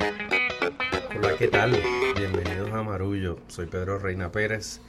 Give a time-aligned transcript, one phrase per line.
[0.00, 1.76] Hola, ¿qué tal?
[2.16, 3.38] Bienvenidos a Marullo.
[3.48, 4.80] Soy Pedro Reina Pérez.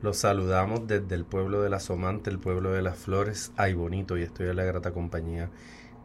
[0.00, 3.52] Los saludamos desde el pueblo de la Somante, el pueblo de las flores.
[3.56, 5.50] Ay, bonito, y estoy en la grata compañía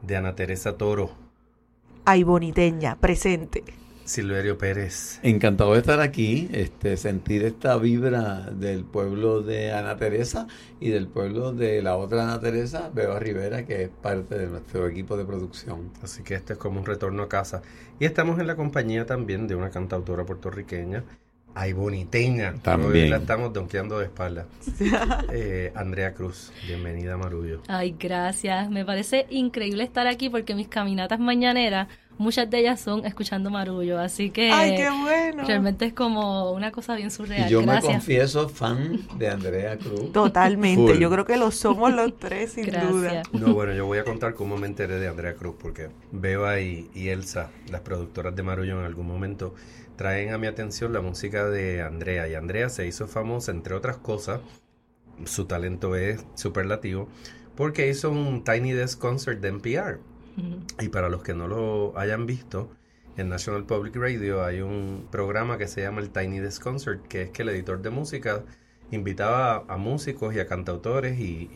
[0.01, 1.11] de Ana Teresa Toro.
[2.05, 3.63] Ay, boniteña, presente.
[4.07, 5.19] Silverio Pérez.
[5.21, 10.47] Encantado de estar aquí, este, sentir esta vibra del pueblo de Ana Teresa
[10.79, 14.87] y del pueblo de la otra Ana Teresa, Beba Rivera, que es parte de nuestro
[14.87, 15.91] equipo de producción.
[16.01, 17.61] Así que este es como un retorno a casa.
[17.99, 21.03] Y estamos en la compañía también de una cantautora puertorriqueña,
[21.57, 22.53] ay boniteña.
[22.61, 23.09] También.
[23.09, 24.45] La estamos donkeando de espalda.
[25.31, 27.61] Eh, Andrea Cruz, bienvenida a Marullo.
[27.67, 28.69] Ay, gracias.
[28.69, 33.99] Me parece increíble estar aquí porque mis caminatas mañaneras, muchas de ellas son escuchando marullo.
[33.99, 35.43] Así que Ay, qué bueno.
[35.45, 37.47] realmente es como una cosa bien surreal.
[37.47, 40.11] Y yo me confieso fan de Andrea Cruz.
[40.13, 40.93] Totalmente.
[40.93, 41.01] Full.
[41.01, 42.91] Yo creo que lo somos los tres, sin Gracias.
[42.91, 43.23] duda.
[43.33, 46.89] No, bueno, yo voy a contar cómo me enteré de Andrea Cruz, porque Beba y,
[46.93, 49.53] y Elsa, las productoras de Marullo, en algún momento
[49.97, 52.27] traen a mi atención la música de Andrea.
[52.29, 54.41] Y Andrea se hizo famosa, entre otras cosas,
[55.25, 57.09] su talento es superlativo,
[57.55, 59.99] porque hizo un Tiny Desk Concert de NPR.
[60.79, 62.71] Y para los que no lo hayan visto,
[63.17, 67.23] en National Public Radio hay un programa que se llama el Tiny Desk Concert, que
[67.23, 68.45] es que el editor de música
[68.91, 71.49] invitaba a, a músicos y a cantautores y,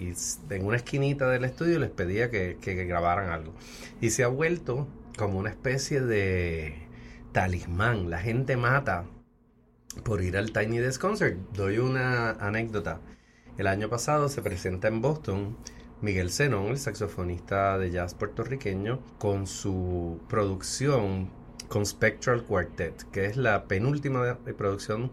[0.50, 3.56] en una esquinita del estudio les pedía que, que- que grabaran algo.
[4.02, 6.90] Y se ha vuelto como una especie de
[7.32, 8.10] talismán.
[8.10, 9.06] La gente mata
[10.04, 11.38] por ir al Tiny Desk Concert.
[11.54, 13.02] Doy una anécdota.
[13.58, 15.58] El año pasado se presenta en Boston
[16.02, 21.30] Miguel Zenón, el saxofonista de jazz puertorriqueño, con su producción
[21.68, 25.12] con Spectral Quartet, que es la penúltima producción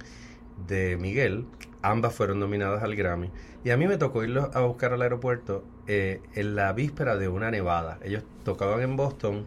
[0.67, 1.47] de Miguel.
[1.83, 3.31] Ambas fueron nominadas al Grammy.
[3.65, 7.29] Y a mí me tocó irlos a buscar al aeropuerto eh, en la víspera de
[7.29, 7.99] una nevada.
[8.03, 9.47] Ellos tocaban en Boston,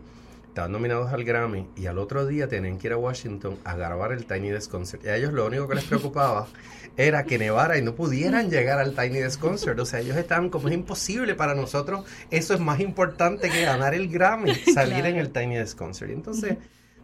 [0.52, 4.12] estaban nominados al Grammy y al otro día tenían que ir a Washington a grabar
[4.12, 5.02] el Tiny Desk Concert.
[5.06, 6.48] Y a ellos lo único que les preocupaba
[6.98, 9.80] era que nevara y no pudieran llegar al Tiny Desk Concert.
[9.80, 12.06] O sea, ellos estaban como es imposible para nosotros.
[12.32, 15.08] Eso es más importante que ganar el Grammy, salir Claro.
[15.08, 16.12] en el Tiny Desk Concert.
[16.12, 16.58] Y entonces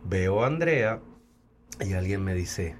[0.03, 0.99] veo a Andrea
[1.79, 2.75] y alguien me dice,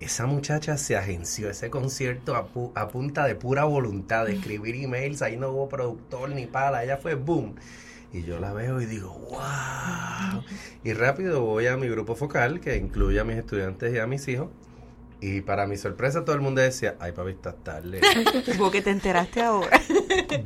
[0.00, 4.76] esa muchacha se agenció ese concierto a, pu- a punta de pura voluntad, de escribir
[4.76, 7.54] emails, ahí no hubo productor ni pala, ella fue boom.
[8.16, 10.42] Y yo la veo y digo, wow.
[10.82, 14.26] Y rápido voy a mi grupo focal, que incluye a mis estudiantes y a mis
[14.28, 14.48] hijos.
[15.20, 18.00] Y para mi sorpresa todo el mundo decía, ay papi, estás tarde.
[18.58, 19.82] Porque te enteraste ahora.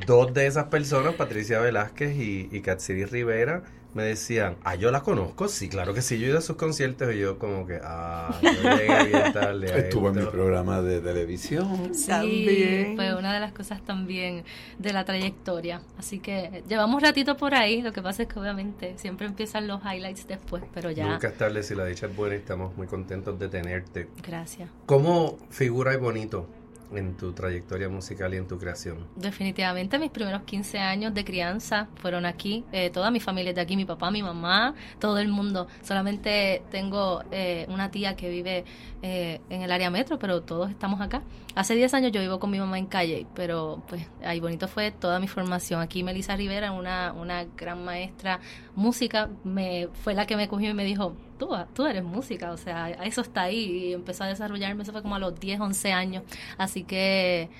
[0.04, 3.62] Dos de esas personas, Patricia Velázquez y, y Katsiri Rivera,
[3.94, 6.56] me decían, ah, yo la conozco, sí, claro que sí, yo he ido a sus
[6.56, 10.30] conciertos y yo como que, ah, yo llegué bien tarde a Estuvo en mi esto".
[10.32, 11.94] programa de televisión.
[11.94, 12.96] Sí, También.
[12.96, 14.44] fue una de las cosas también
[14.78, 15.82] de la trayectoria.
[15.98, 17.82] Así que llevamos ratito por ahí.
[17.82, 21.06] Lo que pasa es que obviamente siempre empiezan los highlights después, pero ya.
[21.08, 24.08] Nunca es tarde si la dicha es buena y estamos muy contentos de tenerte.
[24.26, 24.68] Gracias.
[24.86, 26.46] ¿Cómo figura y bonito
[26.92, 29.06] en tu trayectoria musical y en tu creación?
[29.16, 32.64] Definitivamente mis primeros 15 años de crianza fueron aquí.
[32.72, 35.68] Eh, toda mi familia es de aquí, mi papá, mi mamá, todo el mundo.
[35.82, 38.64] Solamente tengo eh, una tía que vive
[39.02, 41.22] eh, en el área metro, pero todos estamos acá.
[41.54, 44.90] Hace 10 años yo vivo con mi mamá en calle, pero pues ahí bonito fue
[44.90, 45.80] toda mi formación.
[45.80, 48.40] Aquí Melissa Rivera, una, una gran maestra
[48.74, 52.56] música, me, fue la que me cogió y me dijo, tú, tú eres música, o
[52.56, 53.88] sea, eso está ahí.
[53.88, 56.22] Y empezó a desarrollarme, eso fue como a los 10, 11 años.
[56.58, 57.50] Así que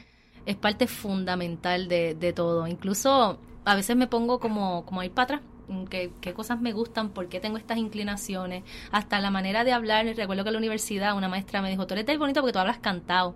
[0.47, 2.67] es parte fundamental de, de todo.
[2.69, 5.41] Incluso a veces me pongo como, como a ir para atrás.
[5.89, 7.11] ¿Qué, qué cosas me gustan?
[7.11, 8.65] ¿Por qué tengo estas inclinaciones?
[8.91, 10.07] Hasta la manera de hablar.
[10.07, 12.79] Recuerdo que en la universidad una maestra me dijo, tú eres bonito porque tú hablas
[12.79, 13.35] cantado.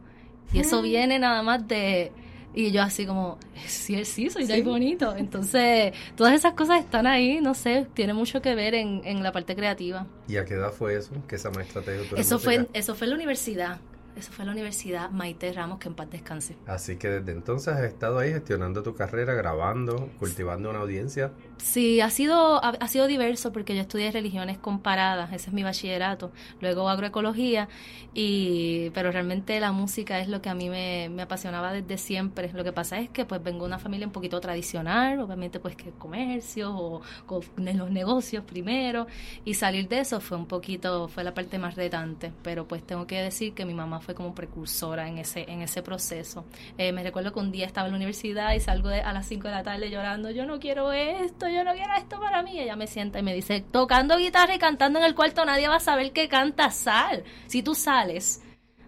[0.52, 2.12] Y eso viene nada más de...
[2.54, 5.14] Y yo así como, sí, sí, soy del bonito.
[5.16, 9.32] Entonces, todas esas cosas están ahí, no sé, tiene mucho que ver en, en la
[9.32, 10.06] parte creativa.
[10.28, 11.12] ¿Y a qué edad fue eso?
[11.26, 13.80] ¿Que esa maestra te eres Eso fue, eso fue en la universidad.
[14.16, 16.56] Eso fue en la universidad Maite Ramos, que en paz descanse.
[16.66, 21.32] Así que desde entonces has estado ahí gestionando tu carrera, grabando, cultivando una audiencia.
[21.56, 25.62] Sí, ha sido, ha, ha sido diverso porque yo estudié religiones comparadas, ese es mi
[25.62, 27.68] bachillerato, luego agroecología,
[28.12, 32.52] y, pero realmente la música es lo que a mí me, me apasionaba desde siempre.
[32.52, 35.76] Lo que pasa es que pues vengo de una familia un poquito tradicional, obviamente pues
[35.76, 37.02] que comercio o
[37.56, 39.06] en los negocios primero,
[39.44, 43.06] y salir de eso fue un poquito, fue la parte más retante, pero pues tengo
[43.06, 46.44] que decir que mi mamá fue como precursora en ese, en ese proceso.
[46.78, 49.26] Eh, me recuerdo que un día estaba en la universidad y salgo de, a las
[49.26, 52.58] 5 de la tarde llorando, yo no quiero esto, yo no quiero esto para mí.
[52.58, 55.76] Ella me sienta y me dice, tocando guitarra y cantando en el cuarto, nadie va
[55.76, 57.24] a saber que canta sal.
[57.46, 58.42] Si tú sales,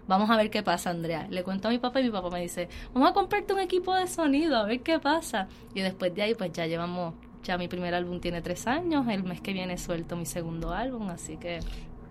[0.06, 1.26] vamos a ver qué pasa, Andrea.
[1.30, 3.94] Le cuento a mi papá y mi papá me dice, vamos a comprarte un equipo
[3.94, 5.48] de sonido, a ver qué pasa.
[5.74, 9.22] Y después de ahí, pues ya llevamos Ya mi primer álbum tiene tres años, el
[9.22, 11.60] mes que viene suelto mi segundo álbum, así que...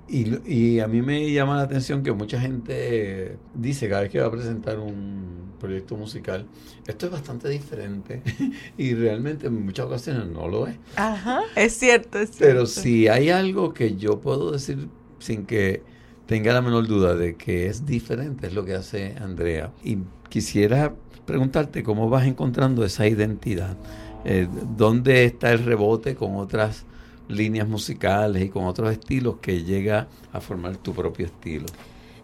[0.07, 4.19] Y, y a mí me llama la atención que mucha gente dice cada vez que
[4.19, 6.45] va a presentar un proyecto musical,
[6.85, 8.21] esto es bastante diferente
[8.77, 10.75] y realmente en muchas ocasiones no lo es.
[10.95, 12.45] Ajá, es cierto, es cierto.
[12.45, 14.87] Pero si hay algo que yo puedo decir
[15.19, 15.81] sin que
[16.27, 19.71] tenga la menor duda de que es diferente, es lo que hace Andrea.
[19.83, 19.97] Y
[20.29, 20.93] quisiera
[21.25, 23.77] preguntarte cómo vas encontrando esa identidad.
[24.23, 24.47] Eh,
[24.77, 26.85] ¿Dónde está el rebote con otras
[27.27, 31.65] líneas musicales y con otros estilos que llega a formar tu propio estilo?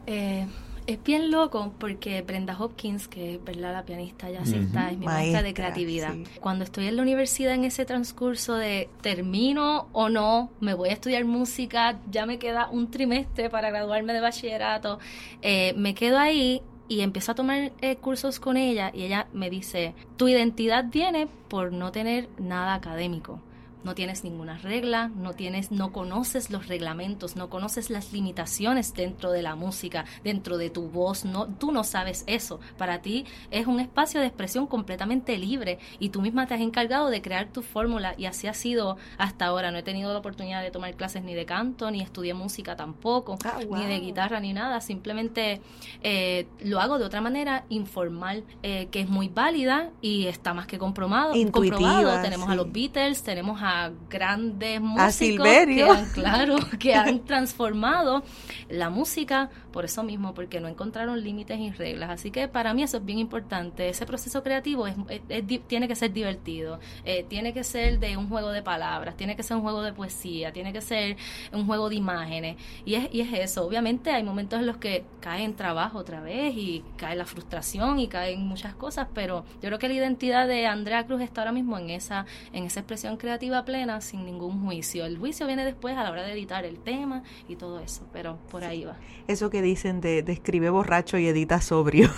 [0.08, 0.46] Eh,
[0.88, 3.74] es bien loco porque Brenda Hopkins, que es ¿verdad?
[3.74, 6.14] la pianista jazzista, es mi maestra, de creatividad.
[6.14, 6.24] Sí.
[6.40, 10.94] Cuando estoy en la universidad en ese transcurso de termino o no, me voy a
[10.94, 15.00] estudiar música, ya me queda un trimestre para graduarme de bachillerato,
[15.42, 19.50] eh, me quedo ahí y empiezo a tomar eh, cursos con ella y ella me
[19.50, 23.40] dice, tu identidad viene por no tener nada académico
[23.84, 29.32] no tienes ninguna regla, no tienes, no conoces los reglamentos, no conoces las limitaciones dentro
[29.32, 32.60] de la música, dentro de tu voz, no, tú no sabes eso.
[32.78, 37.10] Para ti es un espacio de expresión completamente libre y tú misma te has encargado
[37.10, 39.72] de crear tu fórmula y así ha sido hasta ahora.
[39.72, 43.38] No he tenido la oportunidad de tomar clases ni de canto, ni estudié música tampoco,
[43.44, 43.78] Ah, wow.
[43.78, 44.82] ni de guitarra, ni nada.
[44.82, 45.62] Simplemente
[46.04, 50.68] eh, lo hago de otra manera informal, eh, que es muy válida y está más
[50.68, 51.36] que comprobado.
[51.36, 52.22] Intuitiva, comprobado.
[52.22, 53.71] Tenemos a los Beatles, tenemos a
[54.10, 58.24] grandes músicos que han, claro, que han transformado
[58.70, 62.10] la música por eso mismo, porque no encontraron límites y reglas.
[62.10, 63.90] Así que para mí eso es bien importante.
[63.90, 68.18] Ese proceso creativo es, es- es tiene que ser divertido, eh, tiene que ser de
[68.18, 71.18] un juego de palabras, tiene que ser un juego de poesía, tiene que ser
[71.54, 72.58] un juego de imágenes.
[72.86, 73.66] Y es, y es eso.
[73.66, 78.00] Obviamente hay momentos en los que cae en trabajo otra vez y cae la frustración
[78.00, 81.52] y caen muchas cosas, pero yo creo que la identidad de Andrea Cruz está ahora
[81.52, 85.06] mismo en esa, en esa expresión creativa plena sin ningún juicio.
[85.06, 88.38] El juicio viene después a la hora de editar el tema y todo eso, pero
[88.50, 88.96] por ahí va.
[89.28, 92.10] Eso que dicen de, de escribe borracho y edita sobrio.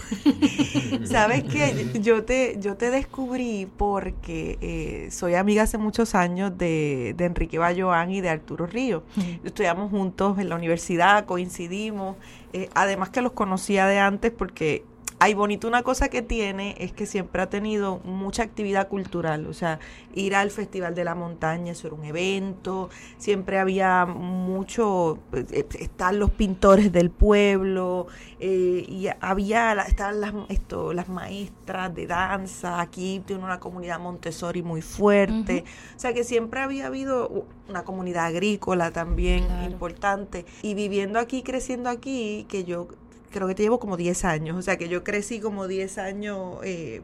[1.06, 2.00] ¿Sabes qué?
[2.01, 7.57] Yo te, yo te descubrí porque eh, soy amiga hace muchos años de, de Enrique
[7.57, 9.04] Bayoán y de Arturo Río.
[9.44, 12.18] Estudiamos juntos en la universidad, coincidimos.
[12.54, 14.84] eh, además que los conocía de antes porque
[15.24, 19.54] hay bonito una cosa que tiene es que siempre ha tenido mucha actividad cultural, o
[19.54, 19.80] sea,
[20.14, 26.20] ir al Festival de la Montaña, eso era un evento, siempre había mucho, eh, están
[26.20, 28.08] los pintores del pueblo,
[28.42, 34.62] eh, y había, estaban las, esto, las maestras de danza, aquí tiene una comunidad Montessori
[34.62, 35.64] muy fuerte,
[35.96, 39.72] o sea que siempre había habido una comunidad agrícola también Claro.
[39.72, 42.90] importante, y viviendo aquí, creciendo aquí, que yo
[43.33, 46.57] creo que te llevo como 10 años, o sea que yo crecí como 10 años
[46.63, 47.01] eh,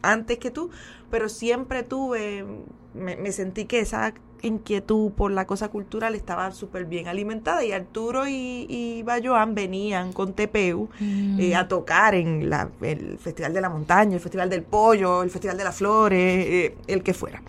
[0.00, 0.70] antes que tú,
[1.10, 2.46] pero siempre tuve,
[2.94, 7.72] me, me sentí que esa inquietud por la cosa cultural estaba súper bien alimentada y
[7.72, 13.60] Arturo y, y Bayoán venían con TPU eh, a tocar en la, el Festival de
[13.60, 17.42] la Montaña, el Festival del Pollo, el Festival de las Flores, eh, el que fuera.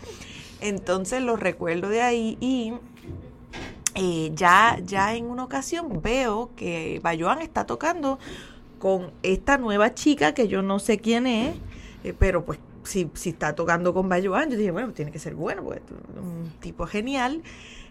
[0.62, 2.74] Entonces los recuerdo de ahí y
[3.96, 8.20] eh, ya, ya en una ocasión veo que Bayoán está tocando
[8.80, 11.56] con esta nueva chica que yo no sé quién es,
[12.04, 15.36] eh, pero pues si, si está tocando con Bayoán, yo dije, bueno, tiene que ser
[15.36, 17.42] bueno, porque es un tipo genial.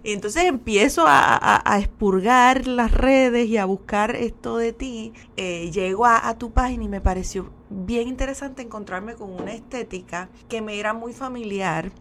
[0.05, 5.13] Entonces empiezo a, a- expurgar las redes y a buscar esto de ti.
[5.37, 10.61] Eh, llego a tu página y me pareció bien interesante encontrarme con una estética que
[10.61, 11.93] me era muy familiar.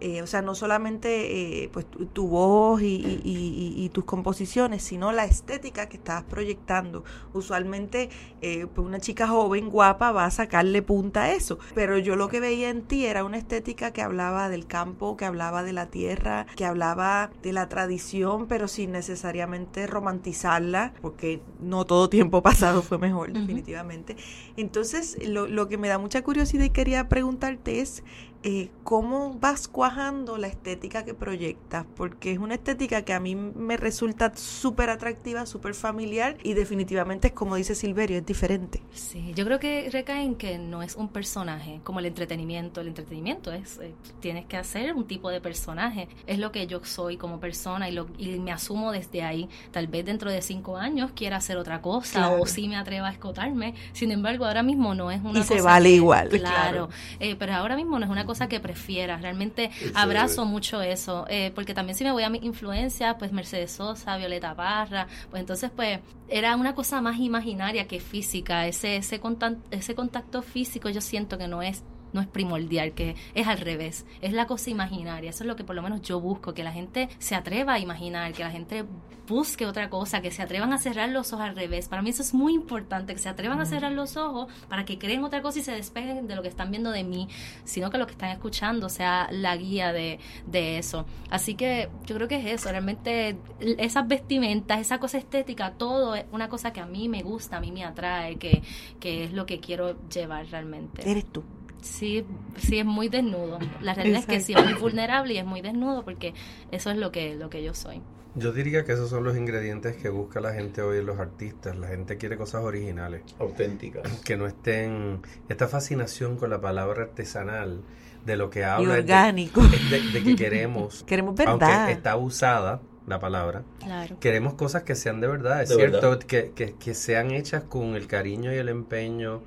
[0.00, 4.04] Eh, o sea, no solamente eh, pues tu, tu voz y, y- y- y tus
[4.04, 7.02] composiciones, sino la estética que estabas proyectando.
[7.32, 8.10] Usualmente,
[8.42, 11.58] eh, pues una chica joven, guapa, va a sacarle punta a eso.
[11.74, 15.24] Pero yo lo que veía en ti era una estética que hablaba del campo, que
[15.24, 21.84] hablaba de la tierra, que hablaba de la tradición, pero sin necesariamente romantizarla, porque no
[21.84, 24.16] todo tiempo pasado fue mejor, definitivamente.
[24.56, 28.02] Entonces, lo, lo que me da mucha curiosidad y quería preguntarte es,
[28.42, 31.84] eh, ¿cómo vas cuajando la estética que proyectas?
[31.96, 37.28] Porque es una estética que a mí me resulta súper atractiva, súper familiar y definitivamente
[37.28, 38.82] es como dice Silverio, es diferente.
[38.92, 42.80] Sí, yo creo que recae en que no es un personaje como el entretenimiento.
[42.80, 46.08] El entretenimiento es, eh, tienes que hacer un tipo de personaje.
[46.26, 49.48] Es lo que yo soy como persona y, lo, y me asumo desde ahí.
[49.72, 52.42] Tal vez dentro de cinco años quiera hacer otra cosa Claro.
[52.42, 53.74] o sí me atreva a escotarme.
[53.92, 56.88] Sin embargo, ahora mismo no es una Y cosa se vale que- igual, Claro, claro.
[57.20, 59.16] eh, pero ahora mismo no es una cosa que prefiera.
[59.16, 63.72] Realmente abrazo mucho eso, eh, porque también si me voy a mis influencias, pues Mercedes
[63.72, 69.20] Sosa, Violeta Parra, pues entonces pues era una cosa más imaginaria que física, ese ese
[69.20, 71.82] contacto, ese contacto físico yo siento que no es
[72.16, 75.64] no es primordial, que es al revés, es la cosa imaginaria, eso es lo que
[75.64, 78.84] por lo menos yo busco, que la gente se atreva a imaginar, que la gente
[79.26, 81.88] busque otra cosa, que se atrevan a cerrar los ojos al revés.
[81.88, 84.98] Para mí eso es muy importante, que se atrevan a cerrar los ojos para que
[84.98, 87.28] creen otra cosa y se despeguen de lo que están viendo de mí,
[87.64, 91.06] sino que lo que están escuchando sea la guía de, de eso.
[91.28, 96.24] Así que yo creo que es eso, realmente esas vestimentas, esa cosa estética, todo es
[96.32, 98.62] una cosa que a mí me gusta, a mí me atrae, que,
[99.00, 101.08] que es lo que quiero llevar realmente.
[101.10, 101.42] Eres tú.
[101.86, 102.24] Sí,
[102.58, 103.58] sí es muy desnudo.
[103.80, 106.34] La realidad es que sí es muy vulnerable y es muy desnudo porque
[106.70, 108.02] eso es lo que, lo que yo soy.
[108.34, 111.74] Yo diría que esos son los ingredientes que busca la gente hoy en los artistas.
[111.78, 113.22] La gente quiere cosas originales.
[113.38, 114.02] Auténticas.
[114.24, 115.22] Que no estén...
[115.48, 117.82] Esta fascinación con la palabra artesanal
[118.26, 118.96] de lo que habla...
[118.96, 119.62] Y orgánico.
[119.62, 121.02] De, de, que queremos...
[121.06, 121.62] queremos verdad.
[121.62, 123.62] Aunque está usada la palabra.
[123.78, 124.18] Claro.
[124.20, 125.62] Queremos cosas que sean de verdad.
[125.62, 126.26] Es De cierto verdad.
[126.26, 129.44] Que, que, que sean hechas con el cariño y el empeño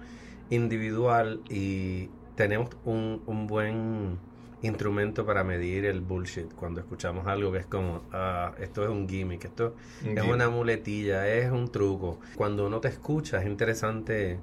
[0.49, 4.17] individual y tenemos un, un buen
[4.61, 9.09] instrumento para medir el bullshit cuando escuchamos algo que es como, ah, esto es un
[9.09, 12.21] gimmick, esto es una muletilla, es un truco.
[12.37, 14.39] Cuando uno te escucha es interesante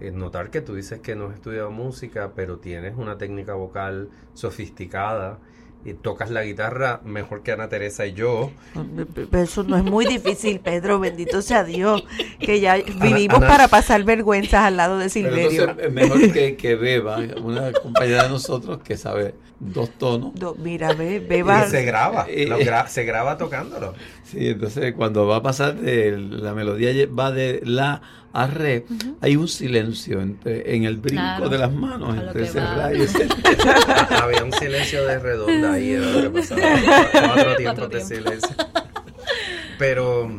[0.00, 4.08] eh, notar que tú dices que no has estudiado música, pero tienes una técnica vocal
[4.32, 5.38] sofisticada
[5.84, 8.50] y tocas la guitarra mejor que Ana Teresa y yo.
[9.32, 12.04] Eso no es muy difícil, Pedro, bendito sea Dios,
[12.40, 15.60] que ya vivimos Ana- para pasar vergüenzas al lado de Pero Silverio.
[15.62, 19.34] entonces es mejor que, que Beba, una compañera de nosotros que sabe
[19.72, 20.34] dos tonos.
[20.34, 21.64] Do- mira, ve, beba.
[21.66, 23.94] Y se graba, Eh, lo gra- se graba tocándolo.
[24.24, 28.02] Sí, entonces cuando va a pasar de la melodía va de la
[28.36, 28.84] a re,
[29.20, 32.74] hay un silencio entre, en el brinco Claro, de las manos entre ese va.
[32.74, 33.28] ra y ese
[34.20, 36.60] Había un silencio de redonda ahí, era lo que pasaba.
[37.12, 38.56] Cuatro tiempos de silencio.
[39.78, 40.30] Pero,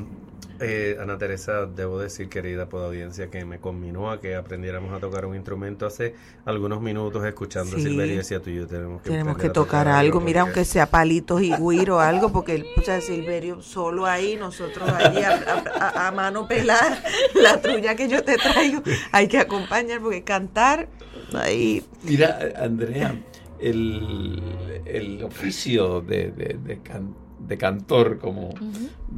[0.60, 5.26] eh, Ana Teresa, debo decir, querida audiencia, que me conminó a que aprendiéramos a tocar
[5.26, 7.82] un instrumento hace algunos minutos escuchando Sí.
[7.82, 10.66] a Silverio y decía tú y yo tenemos que Tenemos que tocar algo, mira, aunque
[10.66, 15.32] sea palitos y guiro o algo, porque el pucha Silverio solo ahí, nosotros allí a,
[15.32, 17.02] a- a- a mano pelada,
[17.42, 18.82] la trulla que yo te traigo,
[19.12, 20.88] hay que acompañar, porque cantar
[21.34, 23.16] ahí, Mira, Andrea,
[23.60, 24.42] el,
[24.86, 27.16] el oficio de, de, de can-
[27.48, 28.50] de cantor, como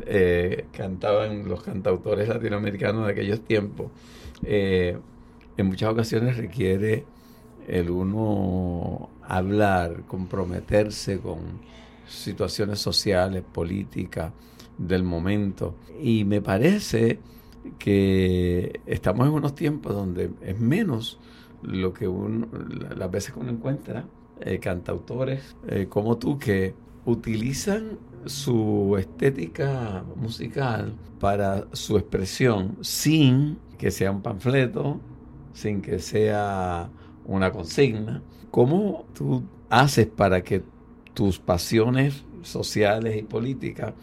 [0.06, 3.92] eh, cantaban los cantautores latinoamericanos de aquellos tiempos,
[4.44, 4.98] eh,
[5.58, 7.06] en muchas ocasiones requiere
[7.68, 11.40] el uno hablar, comprometerse con
[12.08, 14.32] situaciones sociales, políticas
[14.78, 15.76] del momento.
[16.02, 17.20] Y me parece
[17.80, 21.20] que estamos en unos tiempos donde es menos
[21.64, 24.06] lo que uno, la- las veces que uno encuentra
[24.40, 26.76] eh, cantautores eh, como tú que
[27.08, 35.00] utilizan su estética musical para su expresión sin que sea un panfleto,
[35.54, 36.90] sin que sea
[37.26, 38.22] una consigna.
[38.52, 40.64] ¿Cómo tú haces para que
[41.14, 43.94] tus pasiones sociales y políticas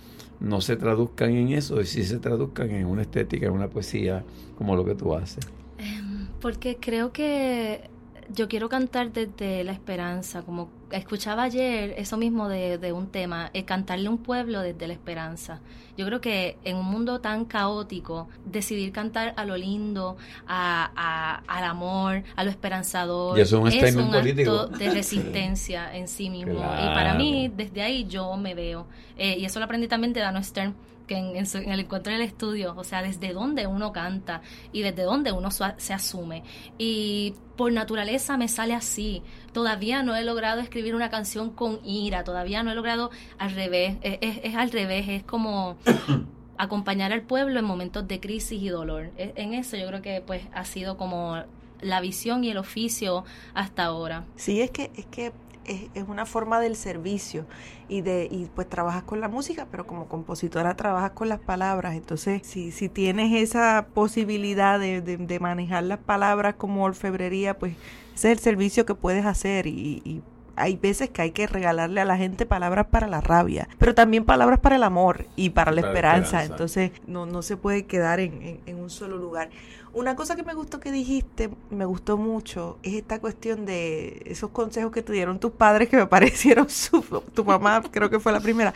[0.40, 4.24] no se traduzcan en eso y sí se traduzcan en una estética, en una poesía
[4.56, 5.44] como lo que tú haces?
[5.76, 7.90] Em, Porque creo que
[8.32, 13.50] yo quiero cantar desde la esperanza, como escuchaba ayer eso mismo de, de un tema,
[13.52, 15.60] eh, cantarle a un pueblo desde la esperanza.
[15.96, 21.42] Yo creo que en un mundo tan caótico, decidir cantar a lo lindo, a, a-
[21.46, 23.38] al amor, a lo esperanzador,
[23.74, 24.10] Y eso es un
[24.50, 26.54] acto de resistencia en sí mismo.
[26.54, 28.86] Y para mí, desde ahí yo me veo.
[29.16, 30.74] Eh, y eso lo aprendí también de Dano Stern,
[31.06, 34.40] que en, en su- en el encuentro del estudio, o sea, desde dónde uno canta
[34.72, 36.42] y desde dónde uno su- se asume.
[36.78, 39.22] Y por naturaleza me sale así.
[39.52, 43.96] Todavía no he logrado escribir una canción con ira, todavía no he logrado al revés,
[44.02, 45.76] es, es- es al revés, es como
[46.56, 49.10] acompañar al pueblo en momentos de crisis y dolor.
[49.16, 51.36] E- En eso yo creo que pues ha sido como
[51.80, 54.24] la visión y el oficio hasta ahora.
[54.36, 55.32] Sí, es que es que
[55.66, 57.46] es, es una forma del servicio
[57.88, 61.94] y de y pues trabajas con la música, pero como compositora trabajas con las palabras.
[61.94, 67.74] Entonces, si, si tienes esa posibilidad de, de- de manejar las palabras como orfebrería, pues
[68.14, 70.22] ese es el servicio que puedes hacer y, y
[70.56, 74.24] hay veces que hay que regalarle a la gente palabras para la rabia, pero también
[74.24, 76.26] palabras para el amor y para la Para la esperanza.
[76.42, 76.52] esperanza.
[76.54, 79.50] Entonces, no, no se puede quedar en, en- en un solo lugar.
[79.94, 84.50] Una cosa que me gustó que dijiste, me gustó mucho, es esta cuestión de esos
[84.50, 87.00] consejos que te dieron tus padres que me parecieron su,
[87.32, 88.74] tu mamá, creo que fue la primera.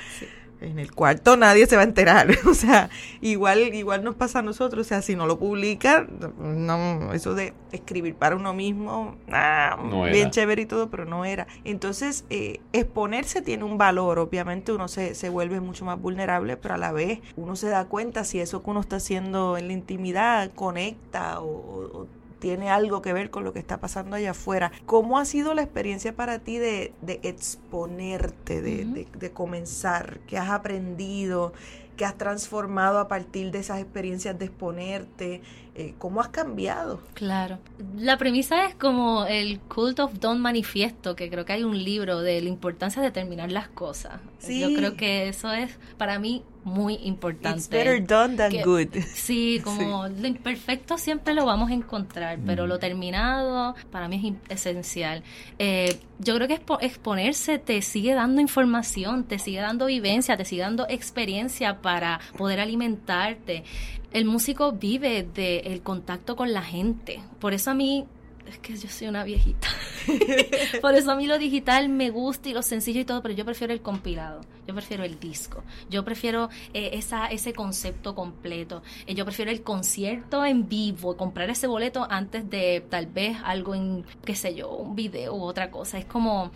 [0.60, 4.42] En el cuarto nadie se va a enterar, o sea, igual igual nos pasa a
[4.42, 9.76] nosotros, o sea, si no lo publican, no, eso de escribir para uno mismo, ah,
[9.80, 11.46] No bien chévere y todo, pero no era.
[11.64, 16.74] Entonces, eh, exponerse tiene un valor, obviamente uno se, se vuelve mucho más vulnerable, pero
[16.74, 19.72] a la vez uno se da cuenta si eso que uno está haciendo en la
[19.74, 22.06] intimidad conecta o- o
[22.38, 24.72] tiene algo que ver con lo que está pasando allá afuera.
[24.86, 30.20] ¿Cómo ha sido la experiencia para ti de, de exponerte, de, de, de comenzar?
[30.26, 31.52] ¿Qué has aprendido?
[31.96, 35.42] ¿Qué has transformado a partir de esas experiencias de exponerte?
[35.78, 37.00] Eh, ¿Cómo has cambiado?
[37.14, 37.60] Claro.
[37.96, 42.20] La premisa es como el Cult of Dawn Manifiesto, que creo que hay un libro
[42.20, 44.20] de la importancia de terminar las cosas.
[44.38, 44.58] Sí.
[44.58, 47.58] Yo creo que eso es para mí muy importante.
[47.58, 48.88] It's better done than good.
[49.14, 50.14] Sí, como sí.
[50.20, 55.22] lo imperfecto siempre lo vamos a encontrar, pero lo terminado para mí es esencial.
[55.58, 60.44] Eh, yo creo que expo exponerse te sigue dando información, te sigue dando vivencia, te
[60.44, 63.64] sigue dando experiencia para poder alimentarte.
[64.12, 67.20] El músico vive del contacto con la gente.
[67.40, 68.06] Por eso a mí
[68.48, 69.68] es que yo soy una viejita.
[70.80, 73.44] Por eso a mí lo digital me gusta y lo sencillo y todo, pero yo
[73.44, 79.14] prefiero el compilado, yo prefiero el disco, yo prefiero eh, esa, ese concepto completo, eh,
[79.14, 84.06] yo prefiero el concierto en vivo, comprar ese boleto antes de tal vez algo en,
[84.24, 85.98] qué sé yo, un video u otra cosa.
[85.98, 86.50] Es como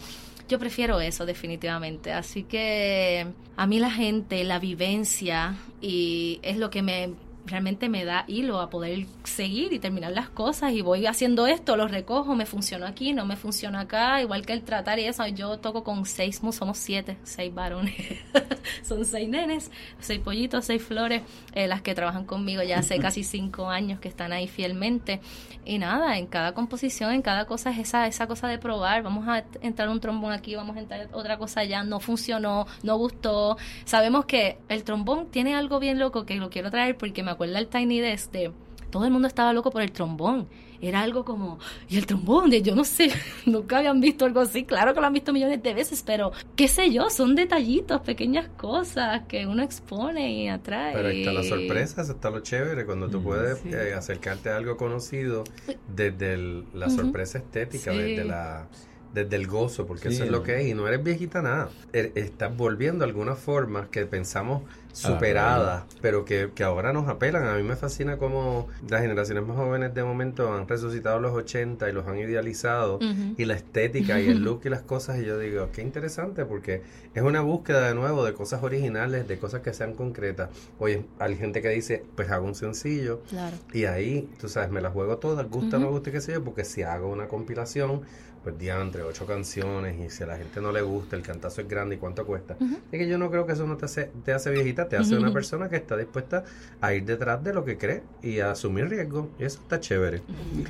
[0.49, 2.12] yo prefiero eso definitivamente.
[2.12, 7.14] Así que a mí la gente, la vivencia y es lo que me
[7.46, 11.76] realmente me da hilo a poder seguir y terminar las cosas y voy haciendo esto,
[11.76, 15.26] lo recojo, me funciona aquí, no me funciona acá, igual que el tratar y eso,
[15.26, 17.94] yo toco con seis, somos siete, seis varones,
[18.82, 21.22] son seis nenes, seis pollitos, seis flores,
[21.54, 25.20] eh, las que trabajan conmigo ya hace casi cinco años que están ahí fielmente.
[25.64, 29.28] Y nada, en cada composición, en cada cosa es esa, esa cosa de probar, vamos
[29.28, 33.56] a entrar un trombón aquí, vamos a entrar otra cosa allá, no funcionó, no gustó,
[33.84, 37.58] sabemos que el trombón tiene algo bien loco que lo quiero traer porque me acuerda
[37.58, 38.52] el Tiny Desk de
[38.92, 40.46] todo el mundo estaba loco por el trombón.
[40.80, 41.58] Era algo como,
[41.88, 43.10] y el trombón, de yo no sé,
[43.46, 44.64] nunca habían visto algo así.
[44.64, 48.48] Claro que lo han visto millones de veces, pero qué sé yo, son detallitos, pequeñas
[48.56, 50.92] cosas que uno expone y atrae.
[50.92, 53.70] Pero ahí está la sorpresa, está lo chévere, cuando tú puedes sí.
[53.72, 55.44] eh, acercarte a algo conocido
[55.88, 57.44] desde el, la sorpresa uh -huh.
[57.44, 57.98] estética, sí.
[57.98, 58.68] desde la
[59.12, 61.69] desde el gozo, porque sí, eso es lo que es, y no eres viejita nada.
[61.92, 67.47] Er, estás volviendo algunas formas que pensamos superadas, ah, pero que, que, ahora nos apelan.
[67.47, 71.88] A mí me fascina cómo las generaciones más jóvenes de momento han resucitado los 80
[71.88, 73.35] y los han idealizado, uh -huh.
[73.38, 76.83] y la estética y el look y las cosas, y yo digo, qué interesante, porque
[77.14, 80.51] es una búsqueda de nuevo de cosas originales, de cosas que sean concretas.
[80.79, 83.57] Oye, hay gente que dice, pues hago un sencillo, claro.
[83.72, 85.85] y ahí, tú sabes, me la juego todas, gusta uh -huh.
[85.85, 88.03] no gusta, qué sé yo, porque si hago una compilación,
[88.42, 91.68] pues diantre, ocho canciones y si a la gente no le gusta, el cantazo es
[91.68, 92.57] grande y cuánto cuesta.
[92.59, 92.78] Uh -huh.
[92.90, 95.14] Es que yo no creo que eso no te hace, te hace viejita, te hace
[95.14, 95.22] uh -huh.
[95.22, 96.44] una persona que está dispuesta
[96.81, 99.28] a ir detrás de lo que cree y a asumir riesgo.
[99.38, 100.22] Y eso está chévere.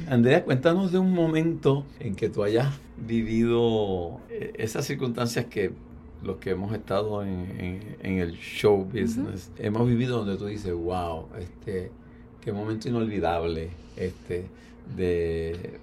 [0.08, 5.72] Andrea, cuéntanos de un momento en que tú hayas vivido eh, esas circunstancias que
[6.22, 9.66] los que hemos estado en, en, en el show business uh -huh.
[9.66, 11.90] hemos vivido donde tú dices, wow, este,
[12.40, 14.46] qué momento inolvidable este
[14.96, 15.78] de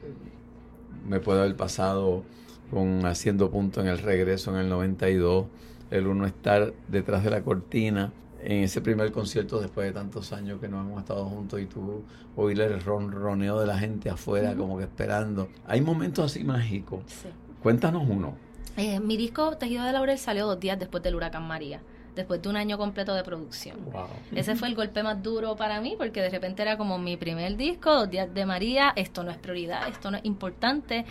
[1.08, 2.24] me puede haber pasado
[2.72, 5.48] con haciendo punto en el regreso en el 92,
[5.92, 10.60] el uno estar detrás de la cortina en ese primer concierto después de tantos años
[10.62, 12.04] que nos hemos estado juntos y tú
[12.36, 15.50] oír el ronroneo de la gente afuera como que esperando.
[15.68, 17.02] Hay momentos así mágicos.
[17.08, 17.28] Sí.
[17.62, 18.36] Cuéntanos uno.
[18.78, 21.82] Eh, mi disco Tejido de Laurel salió dos días después del huracán María
[22.20, 23.78] después de un año completo de producción.
[23.92, 24.08] Wow.
[24.36, 27.56] Ese fue el golpe más duro para mí porque de repente era como mi primer
[27.58, 31.06] disco, dos días de María, esto no es prioridad, esto no es importante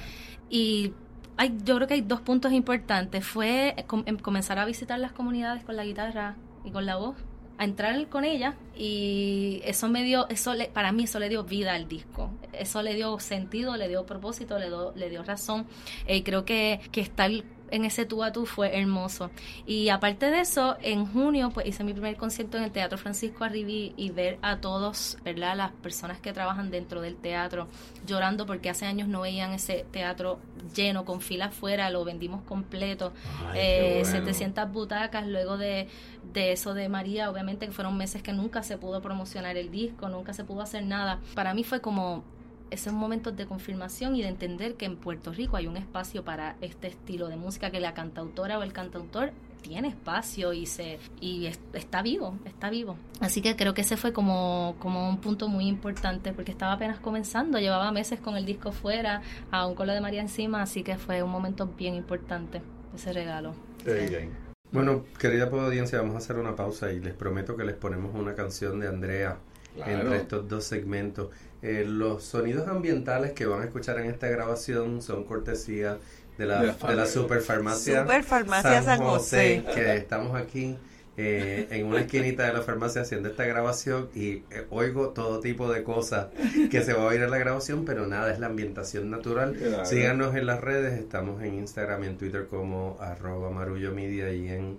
[0.51, 0.92] y
[1.37, 3.25] hay, yo creo que hay dos puntos importantes.
[3.25, 7.16] Fue com em, comenzar a visitar las comunidades con la guitarra y con la voz
[7.59, 11.42] a entrar con ella y eso me dio, eso le, para mí eso le dio
[11.42, 15.66] vida al disco, eso le dio sentido, le dio propósito, le dio, le dio razón.
[16.07, 17.31] Eh, creo que, que estar
[17.71, 19.31] en ese tú a tú fue hermoso.
[19.67, 23.45] Y aparte de eso, en junio pues hice mi primer concierto en el Teatro Francisco
[23.45, 25.57] Arribí y ver a todos, ¿verdad?
[25.57, 27.69] Las personas que trabajan dentro del teatro
[28.07, 30.39] llorando porque hace años no veían ese teatro
[30.75, 33.13] lleno, con filas fuera, lo vendimos completo.
[33.53, 34.19] Ay, eh, bueno.
[34.19, 35.89] 700 butacas luego de,
[36.33, 40.09] de eso de María, obviamente que fueron meses que nunca se pudo promocionar el disco,
[40.09, 41.21] nunca se pudo hacer nada.
[41.35, 42.25] Para mí fue como
[42.71, 46.57] esos momentos de confirmación y de entender que en Puerto Rico hay un espacio para
[46.61, 51.47] este estilo de música que la cantautora o el cantautor tiene espacio y se y
[51.47, 52.97] es, está vivo, está vivo.
[53.21, 57.01] Así que creo que ese fue como, como un punto muy importante porque estaba apenas
[57.01, 60.97] comenzando, llevaba meses con el disco fuera, aún con lo de María encima, así que
[60.97, 62.63] fue un momento bien importante
[62.95, 63.55] ese regalo.
[63.85, 64.29] Sí.
[64.71, 68.35] Bueno, querida audiencia, vamos a hacer una pausa y les prometo que les ponemos una
[68.35, 69.39] canción de Andrea
[69.85, 70.01] claro.
[70.03, 71.31] entre estos dos segmentos.
[71.62, 75.99] Eh, los sonidos ambientales que van a escuchar en esta grabación son cortesía
[76.37, 80.77] de la, de la, de la Superfarmacia, Superfarmacia San, San José, José, que estamos aquí
[81.21, 85.69] eh, en una esquinita de la farmacia haciendo esta grabación y eh, oigo todo tipo
[85.69, 86.29] de cosas
[86.71, 89.57] que se va a oír en la grabación, pero nada, es la ambientación natural.
[89.85, 94.49] Síganos en las redes, estamos en Instagram y en Twitter como arroba marullo media y
[94.49, 94.79] en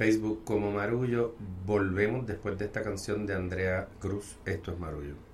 [0.00, 1.34] Facebook como Marullo.
[1.66, 4.38] Volvemos después de esta canción de Andrea Cruz.
[4.46, 5.29] Esto es Marullo.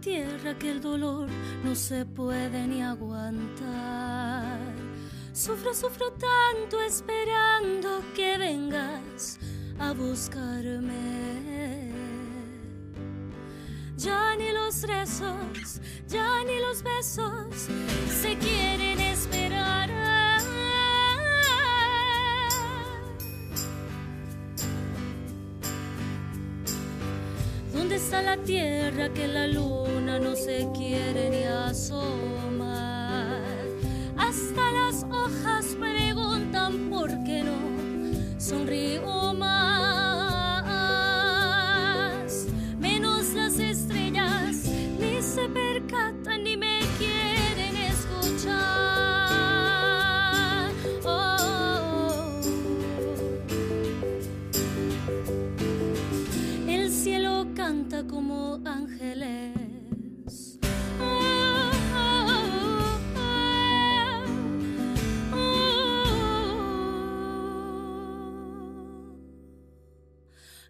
[0.00, 1.28] Tierra que el dolor
[1.64, 4.58] no se puede ni aguantar.
[5.32, 9.38] Sufro, sufro tanto esperando que vengas
[9.78, 10.92] a buscarme.
[13.96, 17.68] Ya ni los rezos, ya ni los besos
[18.08, 19.01] se quieren
[28.12, 33.40] ¿Dónde está la tierra que la luna no se quiere ni asomar?
[34.18, 37.56] Hasta las hojas preguntan por qué no
[38.38, 39.11] sonrío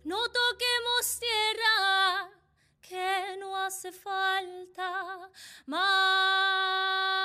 [0.05, 2.29] No toquemos tierra
[2.81, 5.31] que no hace falta
[5.67, 7.23] más.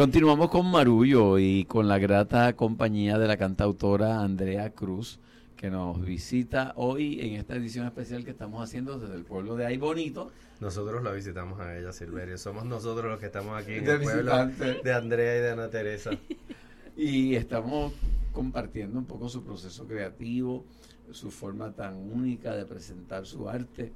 [0.00, 5.20] Continuamos con Marullo y con la grata compañía de la cantautora Andrea Cruz,
[5.58, 9.66] que nos visita hoy en esta edición especial que estamos haciendo desde el pueblo de
[9.66, 10.30] Ay Bonito.
[10.58, 12.38] Nosotros la visitamos a ella, Silverio.
[12.38, 14.80] Somos nosotros los que estamos aquí en De el pueblo visitante.
[14.82, 16.12] de Andrea y de Ana Teresa.
[16.96, 17.92] Y estamos
[18.32, 20.64] compartiendo un poco su proceso creativo,
[21.12, 23.92] su forma tan única de presentar su arte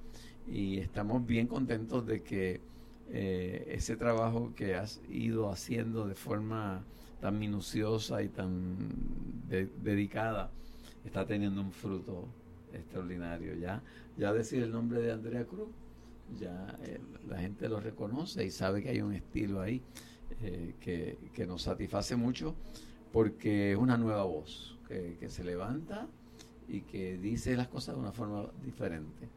[0.47, 2.61] y estamos bien contentos de que
[3.11, 6.85] eh, ese trabajo que has ido haciendo de forma
[7.21, 8.77] tan minuciosa y tan
[9.49, 10.51] de- dedicada
[11.05, 12.27] está teniendo un fruto
[12.73, 13.55] extraordinario.
[13.57, 13.83] Ya,
[14.17, 15.69] ya decir el nombre de Andrea Cruz,
[16.39, 19.83] ya eh, la gente lo reconoce y sabe que hay un estilo ahí
[20.43, 22.55] eh, que, que nos satisface mucho
[23.13, 26.09] porque es una nueva voz que, que se levanta
[26.67, 29.29] y que dice las cosas de una forma diferente.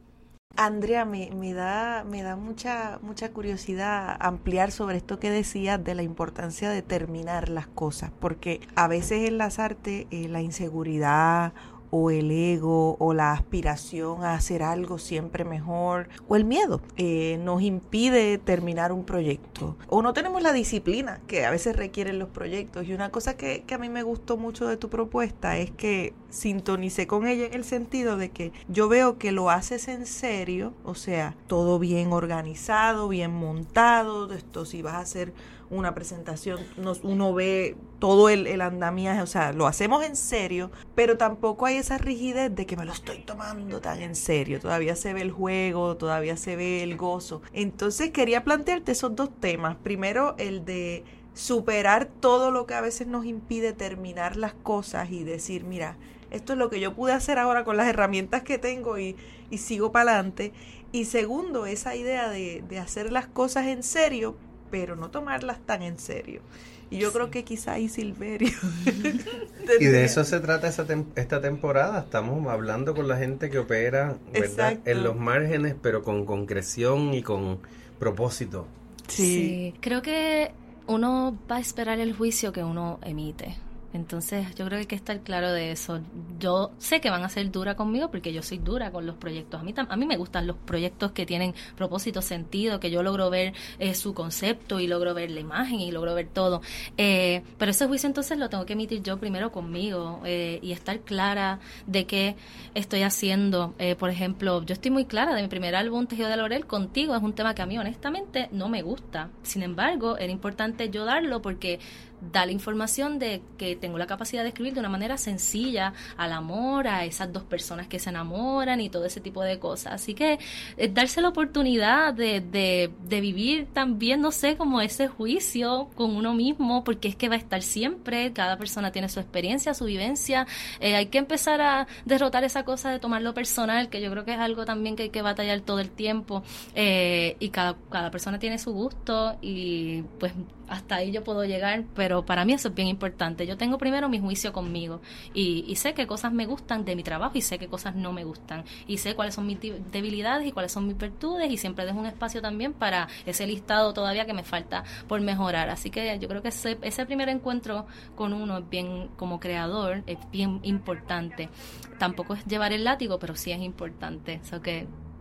[0.59, 5.93] Andrea, me, me, da, me da mucha, mucha curiosidad ampliar sobre esto que decías de
[5.93, 11.53] la importancia de terminar las cosas, porque a veces en las artes eh, la inseguridad
[11.89, 17.39] o el ego o la aspiración a hacer algo siempre mejor o el miedo eh,
[17.43, 19.77] nos impide terminar un proyecto.
[19.87, 22.87] O no tenemos la disciplina que a veces requieren los proyectos.
[22.87, 26.13] Y una cosa que, que a mí me gustó mucho de tu propuesta es que
[26.29, 30.73] sintonicé con ella en el sentido de que yo veo que lo haces en serio
[30.83, 34.31] o sea todo bien organizado bien montado.
[34.33, 35.33] Esto si vas a hacer
[35.69, 40.71] una presentación, nos, uno ve todo el, el, andamiaje, o sea, lo hacemos en serio,
[40.95, 44.95] pero tampoco hay esa rigidez de que me lo estoy tomando tan en serio, todavía
[44.95, 47.41] se ve el juego, todavía se ve el gozo.
[47.53, 53.07] Entonces quería plantearte esos dos temas, primero el de superar todo lo que a veces
[53.07, 55.97] nos impide terminar las cosas y decir, mira,
[56.31, 59.15] esto es lo que yo pude hacer ahora con las herramientas que tengo y,
[59.49, 60.51] y sigo para adelante.
[60.91, 64.35] Y segundo, esa idea de, de hacer las cosas en serio,
[64.71, 66.41] pero no tomarlas tan en serio.
[66.89, 67.13] Y yo sí.
[67.13, 68.57] creo que quizá ahí Silverio.
[69.79, 71.99] y de eso se trata esa tem esta temporada.
[71.99, 74.79] Estamos hablando con la gente que opera ¿verdad?
[74.85, 77.59] en los márgenes, pero con concreción y con
[77.99, 78.67] propósito.
[79.07, 79.23] Sí.
[79.23, 79.73] sí.
[79.81, 80.51] Creo que
[80.87, 83.57] uno va a esperar el juicio que uno emite.
[83.97, 85.99] Entonces yo creo que hay que estar claro de eso.
[86.39, 89.59] Yo sé que van a ser dura conmigo porque yo soy dura con los proyectos.
[89.59, 93.29] A mí, a mí me gustan los proyectos que tienen propósito, sentido, que yo logro
[93.31, 96.61] ver eh, su concepto y logro ver la imagen y logro ver todo.
[96.97, 100.99] Eh, pero ese juicio entonces lo tengo que emitir yo primero conmigo eh, y estar
[100.99, 102.35] clara de qué
[102.75, 103.73] estoy haciendo.
[103.79, 107.15] Eh, por ejemplo, yo estoy muy clara de mi primer álbum, Tejido de Laurel, contigo.
[107.15, 109.29] Es un tema que a mí honestamente no me gusta.
[109.41, 111.79] Sin embargo, era importante yo darlo porque
[112.21, 116.33] da la información de que tengo la capacidad de escribir de una manera sencilla al
[116.33, 119.93] amor, a esas dos personas que se enamoran y todo ese tipo de cosas.
[119.93, 120.39] Así que
[120.77, 126.33] eh, darse la oportunidad de, de, vivir también, no sé, como ese juicio con uno
[126.33, 130.45] mismo, porque es que va a estar siempre, cada persona tiene su experiencia, su vivencia.
[130.79, 134.33] Eh, hay que empezar a derrotar esa cosa de tomarlo personal, que yo creo que
[134.33, 136.43] es algo también que hay que batallar todo el tiempo.
[136.75, 140.33] Eh, y cada, cada persona tiene su gusto y pues
[140.67, 143.45] hasta ahí yo puedo llegar, pero para mí eso es bien importante.
[143.45, 145.01] Yo tengo primero mi juicio conmigo
[145.33, 148.13] y, y, sé qué cosas me gustan de mi trabajo y sé qué cosas no
[148.13, 149.59] me gustan y sé cuáles son mis
[149.91, 153.93] debilidades y cuáles son mis virtudes y siempre dejo un espacio también para ese listado
[153.93, 155.69] todavía que me falta por mejorar.
[155.69, 160.03] Así que yo creo que ese, ese primer encuentro con uno es bien, como creador,
[160.07, 161.49] es bien importante.
[161.97, 164.39] Tampoco es llevar el látigo, pero sí es importante.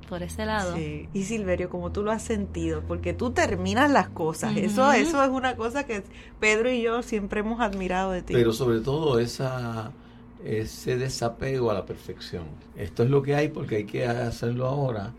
[0.06, 0.74] Por ese lado.
[0.76, 1.08] Sí.
[1.12, 4.52] Y Silverio, como tú lo has sentido, porque tú terminas las cosas.
[4.52, 4.64] Uh -huh.
[4.64, 6.02] Eso eso es una cosa que
[6.40, 8.32] Pedro y yo siempre hemos admirado de ti.
[8.34, 9.92] Pero sobre todo esa
[10.44, 12.44] ese desapego a la perfección.
[12.76, 15.12] Esto es lo que hay porque hay que hacerlo ahora.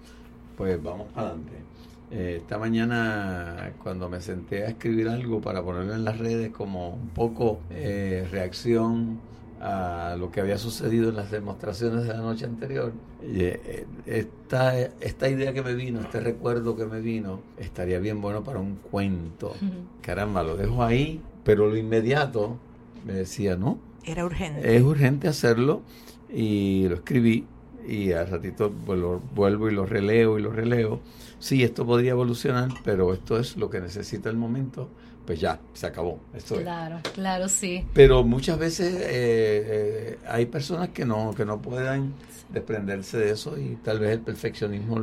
[0.56, 1.54] Pues vamos para adelante.
[2.10, 6.92] Eh, esta mañana cuando me senté a escribir algo para ponerlo en las redes como
[6.92, 9.20] un poco eh, reacción
[9.60, 12.94] a lo que había sucedido en las demostraciones de la noche anterior.
[13.24, 13.44] Y
[14.06, 18.60] esta, esta idea que me vino, este recuerdo que me vino, estaría bien bueno para
[18.60, 19.56] un cuento.
[20.02, 22.58] Caramba, lo dejo ahí, pero lo inmediato
[23.06, 23.80] me decía, no.
[24.04, 24.76] Era urgente.
[24.76, 25.82] Es urgente hacerlo
[26.32, 27.46] y lo escribí
[27.88, 31.00] y al ratito pues, lo vuelvo y lo releo y lo releo.
[31.40, 34.90] Sí, esto podría evolucionar, pero esto es lo que necesita el momento
[35.28, 36.22] pues ya, se acabó.
[36.34, 37.12] Esto claro, es.
[37.12, 37.86] claro, sí.
[37.94, 42.14] Pero muchas veces eh, eh, hay personas que no, que no puedan
[42.48, 45.02] desprenderse de eso y tal vez el perfeccionismo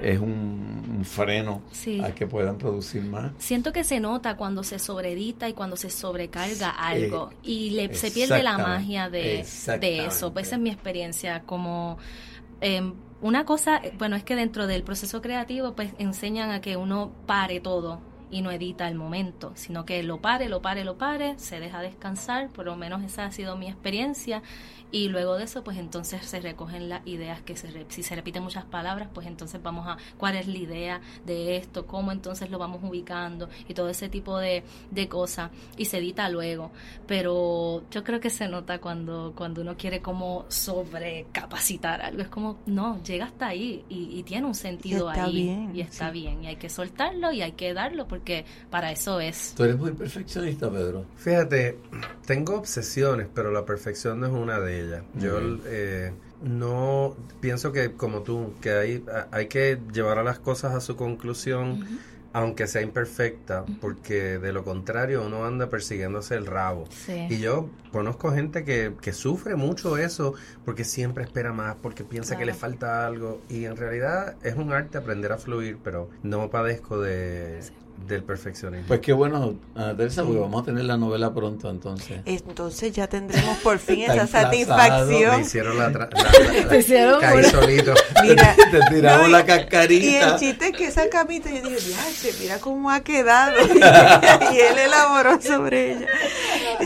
[0.00, 2.00] es un, un freno sí.
[2.00, 3.32] a que puedan producir más.
[3.38, 7.92] Siento que se nota cuando se sobreedita y cuando se sobrecarga algo eh, y le,
[7.96, 9.44] se pierde la magia de,
[9.80, 10.32] de eso.
[10.32, 11.98] Pues esa es mi experiencia como...
[12.60, 17.12] Eh, una cosa, bueno, es que dentro del proceso creativo pues enseñan a que uno
[17.24, 18.00] pare todo,
[18.32, 21.80] y no edita el momento, sino que lo pare, lo pare, lo pare, se deja
[21.82, 24.42] descansar, por lo menos esa ha sido mi experiencia
[24.92, 28.42] y luego de eso pues entonces se recogen las ideas que se si se repiten
[28.42, 32.58] muchas palabras pues entonces vamos a cuál es la idea de esto cómo entonces lo
[32.58, 36.70] vamos ubicando y todo ese tipo de, de cosas y se edita luego
[37.06, 42.58] pero yo creo que se nota cuando cuando uno quiere como sobrecapacitar algo es como
[42.66, 46.20] no llega hasta ahí y, y tiene un sentido y ahí bien, y está sí.
[46.20, 48.21] bien y hay que soltarlo y hay que darlo porque
[48.70, 49.54] para eso es.
[49.56, 51.04] Tú eres muy perfeccionista Pedro.
[51.16, 51.78] Fíjate
[52.26, 55.02] tengo obsesiones pero la perfección no es una de ellas.
[55.14, 60.74] Yo eh, no pienso que como tú, que hay, hay que llevar a las cosas
[60.74, 62.00] a su conclusión,
[62.32, 66.86] aunque sea imperfecta, porque de lo contrario uno anda persiguiéndose el rabo.
[66.90, 67.26] Sí.
[67.28, 72.36] Y yo conozco gente que, que sufre mucho eso porque siempre espera más, porque piensa
[72.36, 73.40] que le falta algo.
[73.48, 77.60] Y en realidad es un arte aprender a fluir, pero no padezco de,
[78.06, 78.88] del perfeccionismo.
[78.88, 82.20] Pues qué bueno, Ana Teresa, porque vamos a tener la novela pronto entonces.
[82.24, 85.40] Entonces ya tendremos por fin esa emplazado, me satisfacción.
[85.40, 85.88] hicieron la...
[85.90, 86.08] la- la-
[86.62, 87.94] la- Te hicieron caí una- solito.
[88.24, 90.34] Mira, Te tiramos no, y- la Y cascarita.
[90.34, 93.56] el chiste es que esa camita, yo dije, "Diache, mira cómo ha quedado.
[94.52, 96.06] y él elaboró sobre ella.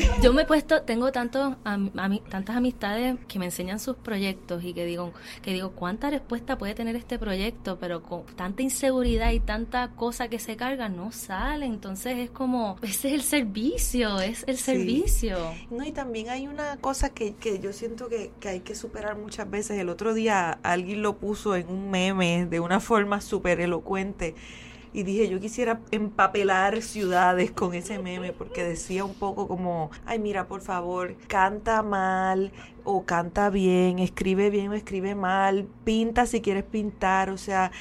[0.23, 1.91] Yo me he puesto, tengo tantos am-
[2.29, 6.75] tantas amistades que me enseñan sus proyectos y que digo, que digo, ¿cuánta respuesta puede
[6.75, 7.79] tener este proyecto?
[7.81, 11.67] Pero con tanta inseguridad y tanta cosa que se carga, no sale.
[11.67, 14.63] Entonces es como, ese es el servicio, es el Sí.
[14.65, 15.39] servicio.
[15.71, 19.17] No, y también hay una cosa que, que yo siento que, que hay que superar
[19.17, 19.79] muchas veces.
[19.79, 24.35] El otro día alguien lo puso en un meme de una forma súper elocuente.
[24.97, 30.19] Y dije, yo quisiera empapelar ciudades con ese meme porque decía un poco como, ay
[30.19, 32.51] mira, por favor, canta mal
[32.83, 37.73] o canta bien, escribe bien o escribe mal, pinta si quieres pintar, o sea,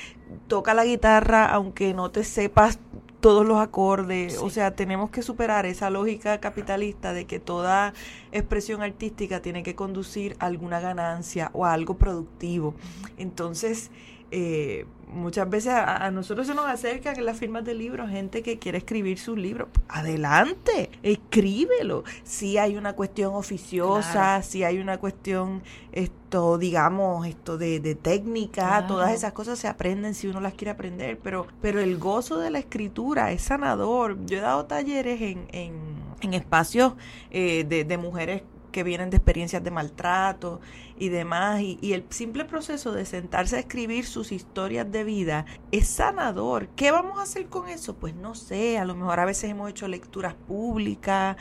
[0.49, 2.79] toca la guitarra aunque no te sepas
[3.21, 7.93] todos los acordes, o sea, tenemos que superar esa lógica capitalista de que toda
[8.33, 12.75] expresión artística tiene que conducir a alguna ganancia o a algo productivo.
[13.17, 13.89] Entonces,
[14.31, 18.43] eh, muchas veces a, a nosotros se nos acercan en las firmas de libros gente
[18.43, 19.69] que quiere escribir sus libros.
[19.87, 22.03] Adelante, escríbelo.
[22.23, 24.43] Si hay una cuestión oficiosa, Claro.
[24.43, 28.87] si hay una cuestión, esto, digamos, esto de, de técnica, Claro.
[28.87, 32.51] todas esas cosas se aprenden si uno las quiere aprender, pero, pero el gozo de
[32.51, 34.17] la escritura es sanador.
[34.25, 35.73] Yo he dado talleres en, en,
[36.21, 36.93] en espacios
[37.31, 38.43] eh, de, de mujeres
[38.75, 40.59] que vienen de experiencias de maltrato
[40.99, 45.45] y demás, y, y el simple proceso de sentarse a escribir sus historias de vida
[45.71, 46.67] es sanador.
[46.75, 47.95] ¿Qué vamos a hacer con eso?
[47.95, 51.37] Pues no sé, a lo mejor a veces hemos hecho lecturas públicas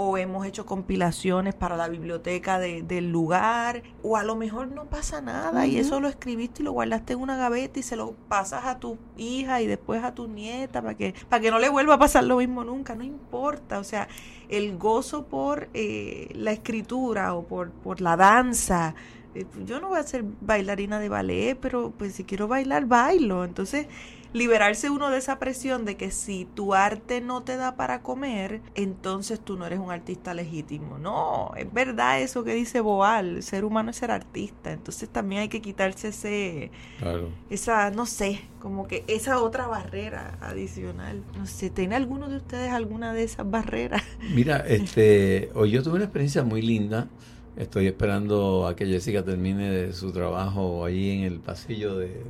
[0.00, 4.84] o hemos hecho compilaciones para la biblioteca de- del lugar, o a lo mejor no
[4.84, 8.12] pasa nada y eso lo escribiste y lo guardaste en una gaveta y se lo
[8.28, 11.68] pasas a tu hija y después a tu nieta para que, para que no le
[11.68, 14.06] vuelva a pasar lo mismo nunca, no importa, o sea,
[14.48, 18.94] el gozo por eh, la escritura o por, por la danza.
[19.34, 23.44] eh, Yo no voy a ser bailarina de ballet, pero pues si quiero bailar, bailo.
[23.44, 23.88] Entonces,
[24.32, 28.60] liberarse uno de esa presión de que si tu arte no te da para comer,
[28.74, 30.98] entonces tú no eres un artista legítimo.
[30.98, 34.72] No, es verdad eso que dice Boal, el ser humano es ser artista.
[34.72, 37.38] Entonces también hay que quitarse ese, Claro.
[37.48, 41.24] esa, no sé, como que esa otra barrera adicional.
[41.36, 44.02] No sé, ¿tiene alguno de ustedes alguna de esas barreras?
[44.28, 47.08] Mira, este, hoy yo tuve una experiencia muy linda.
[47.56, 52.24] Estoy esperando a que Jessica termine de su trabajo ahí en el pasillo de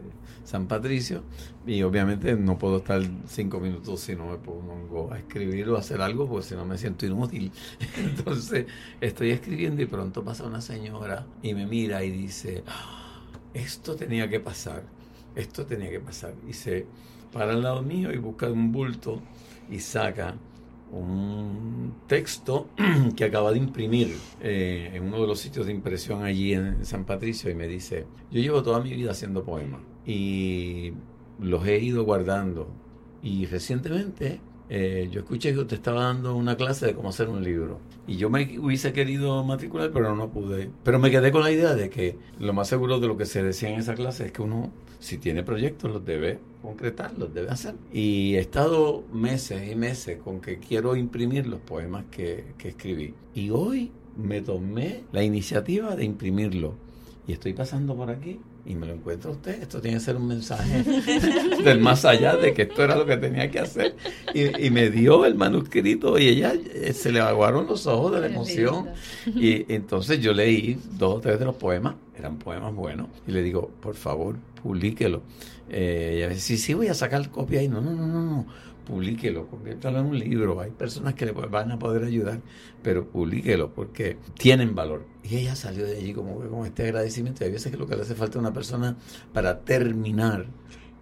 [0.45, 1.23] San Patricio
[1.69, 5.81] y obviamente no puedo estar cinco minutos si no me pongo a escribir o a
[5.81, 7.53] hacer algo porque si no me siento inútil.
[7.99, 8.67] Entonces
[9.01, 13.21] estoy escribiendo y pronto pasa una señora y me mira y dice, "Ah,
[13.53, 14.83] esto tenía que pasar,
[15.37, 16.35] esto tenía que pasar.
[16.49, 16.87] Y se
[17.33, 19.21] para al lado mío y busca un bulto
[19.71, 20.35] y saca
[20.91, 22.71] un texto
[23.17, 27.05] que acaba de imprimir eh, en uno de los sitios de impresión allí en San
[27.05, 30.95] Patricio y me dice, yo llevo toda mi vida haciendo poemas y
[31.39, 32.69] los he ido guardando
[33.23, 37.43] y recientemente eh, yo escuché que usted estaba dando una clase de cómo hacer un
[37.43, 41.51] libro y yo me hubiese querido matricular pero no pude, pero me quedé con la
[41.51, 44.33] idea de que lo más seguro de lo que se decía en esa clase es
[44.33, 47.75] que uno si tiene proyectos los debe concretar, los debe hacer.
[47.93, 53.15] Y he estado meses y meses con que quiero imprimir los poemas que, que escribí.
[53.35, 56.75] Y hoy me tomé la iniciativa de imprimirlo.
[57.27, 59.63] Y estoy pasando por aquí y me lo encuentra usted.
[59.63, 60.83] Esto tiene que ser un mensaje
[61.65, 63.97] del más allá de que esto era lo que tenía que hacer.
[64.35, 68.21] Y, y me dio el manuscrito y ella eh, se le aguaron los ojos de
[68.21, 68.91] la emoción.
[69.27, 73.43] Y entonces yo leí dos o tres de los poemas, eran poemas buenos, y le
[73.43, 75.23] digo, por favor, publíquelo.
[75.71, 77.69] Eh, y a veces, sí, sí, voy a sacar copia ahí.
[77.69, 78.47] No, no, no, no, no,
[78.89, 80.59] publíquelo, conviértalo en un libro.
[80.61, 82.41] Hay personas que le van a poder ayudar,
[82.83, 85.05] pero publíquelo porque tienen valor.
[85.23, 87.45] Y ella salió de allí como que con este agradecimiento.
[87.45, 88.97] Y hay veces que lo que le hace falta a una persona
[89.33, 90.47] para terminar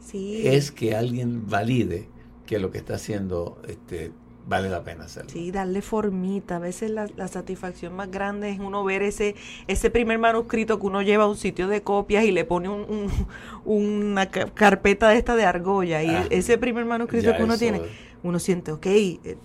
[0.00, 0.46] Sí.
[0.46, 2.08] es que alguien valide
[2.46, 4.12] que lo que está haciendo este,
[4.46, 5.30] vale la pena hacerlo.
[5.30, 6.56] Sí, darle formita.
[6.56, 9.34] A veces la, la satisfacción más grande es uno ver ese,
[9.66, 12.82] ese primer manuscrito que uno lleva a un sitio de copias y le pone un,
[12.88, 13.26] un-
[13.64, 16.02] una ca- carpeta de esta de argolla.
[16.02, 17.82] Y Ah, ese primer manuscrito que uno eso- tiene,
[18.22, 19.36] uno siente, ok, eh, eh,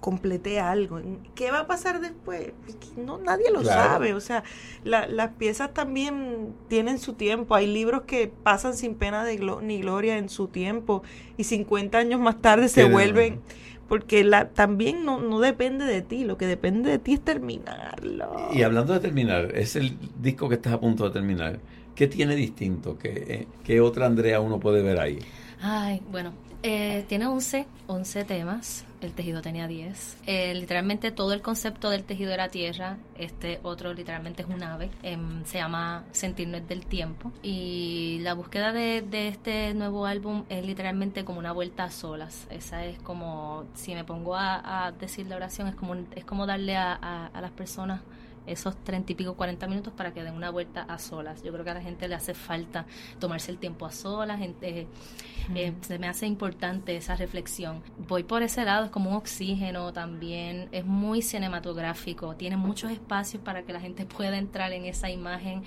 [0.00, 1.00] completé algo.
[1.34, 2.52] ¿Qué va a pasar después?
[2.96, 3.82] No, nadie lo Claro.
[3.92, 4.14] sabe.
[4.14, 4.44] O sea,
[4.84, 7.54] la- las piezas también tienen su tiempo.
[7.54, 11.02] Hay libros que pasan sin pena de glo- ni gloria en su tiempo
[11.38, 13.40] y 50 años más tarde se vuelven...
[13.88, 18.48] Porque la, también no, no depende de ti, lo que depende de ti es terminarlo.
[18.52, 21.60] Y hablando de terminar, es el disco que estás a punto de terminar.
[21.94, 22.98] ¿Qué tiene distinto?
[22.98, 25.18] ¿Qué, eh, qué otra Andrea uno puede ver ahí?
[25.60, 26.32] Ay, bueno,
[26.62, 28.84] eh, tiene 11, 11 temas.
[29.04, 30.16] El tejido tenía 10.
[30.26, 32.96] Eh, literalmente todo el concepto del tejido era tierra.
[33.18, 34.90] Este otro literalmente es un ave.
[35.02, 37.30] Em, se llama Sentir no es del tiempo.
[37.42, 42.46] Y la búsqueda de, este nuevo álbum es literalmente como una vuelta a solas.
[42.50, 46.76] Esa es como, si me pongo a, decir la oración, es como, es como darle
[46.76, 48.00] a las personas
[48.46, 51.42] esos treinta y pico, 40 minutos para que den una vuelta a solas.
[51.42, 52.86] Yo creo que a la gente le hace falta
[53.18, 54.38] tomarse el tiempo a solas.
[54.38, 54.86] Gente,
[55.54, 57.82] eh, se me hace importante esa reflexión.
[58.08, 60.68] Voy por ese lado, es como un oxígeno también.
[60.72, 62.34] Es muy cinematográfico.
[62.36, 65.62] Tiene muchos espacios para que la gente pueda entrar en esa imagen.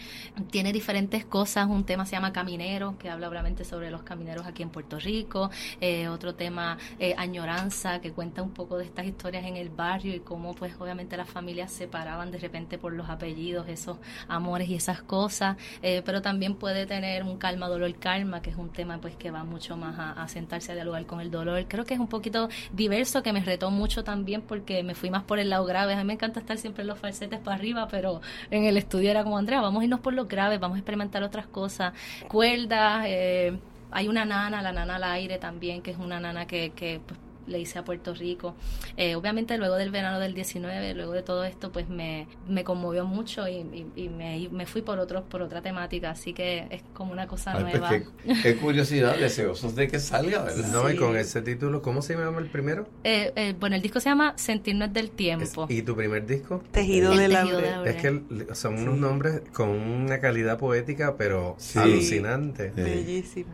[0.52, 1.68] Tiene diferentes cosas.
[1.68, 5.50] Un tema se llama Caminero, que habla obviamente sobre los camineros aquí en Puerto Rico.
[5.82, 10.16] Eh, otro tema, eh, Añoranza, que cuenta un poco de estas historias en el barrio
[10.16, 13.98] y cómo pues obviamente las familias se separaban de repente por los apellidos, esos
[14.28, 15.56] amores y esas cosas.
[15.82, 19.32] Eh, pero también puede tener un calma, dolor, karma, que es un tema pues que
[19.32, 21.66] va mucho más a, a sentarse a dialogar con el dolor.
[21.68, 25.24] Creo que es un poquito diverso, que me retó mucho también porque me fui más
[25.24, 25.94] por el lado grave.
[25.94, 29.12] A mí me encanta estar siempre en los falsetes para arriba, pero en el estudio
[29.12, 31.94] era como, Andrea, vamos a irnos por los graves, vamos a experimentar otras cosas.
[32.28, 33.58] Cuerdas, eh,
[33.92, 37.20] hay una nana, la nana al aire también, que es una nana que, que pues,
[37.48, 38.56] le hice a Puerto Rico.
[38.98, 43.06] Eh, obviamente luego del verano del 19, luego de todo esto, pues me, me conmovió
[43.06, 46.84] mucho y, y- y me, me fui por otros por otra temática, así que es
[46.94, 47.90] como una cosa Ay, pues nueva.
[47.90, 50.68] qué, qué curiosidad, deseosos de que salga, ¿verdad?
[50.72, 50.98] No, y Sí.
[51.00, 52.88] con ese título, ¿cómo se llama el primero?
[53.04, 55.66] Eh, eh, bueno, el disco se llama Sentir no es del Es- tiempo.
[55.70, 56.62] ¿Y tu primer disco?
[56.72, 60.58] Tejido El de la tejido de la Es que son unos nombres con una calidad
[60.58, 61.80] poética, pero Sí.
[61.80, 62.72] alucinante.
[62.76, 62.82] Sí.
[62.82, 63.50] Bellísimo.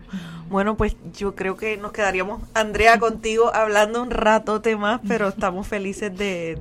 [0.49, 5.67] Bueno, pues yo creo que nos quedaríamos, Andrea, contigo hablando un ratote más, pero estamos
[5.67, 6.57] felices de,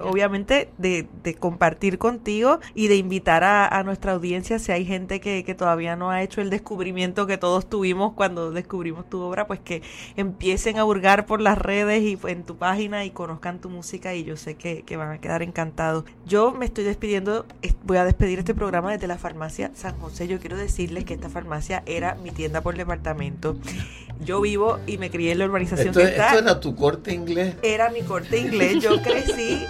[0.00, 5.20] obviamente, de, de compartir contigo y de invitar a, a nuestra audiencia, si hay gente
[5.20, 9.46] que, que todavía no ha hecho el descubrimiento que todos tuvimos cuando descubrimos tu obra,
[9.46, 9.82] pues que
[10.16, 14.24] empiecen a hurgar por las redes y en tu página y conozcan tu música y
[14.24, 16.04] yo sé que, que van a quedar encantados.
[16.26, 20.28] Yo me estoy despidiendo, es- voy a despedir este programa desde la farmacia San José.
[20.28, 23.56] Yo quiero decirles que esta farmacia era mi tienda por departamento.
[24.24, 26.30] Yo vivo y me crié en la urbanización Esto, que es- está.
[26.58, 27.54] Era tu corte inglés.
[27.62, 28.82] Era mi corte inglés.
[28.82, 29.64] Yo crecí